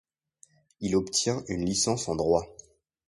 [0.79, 2.47] Il obtient une licence en droit.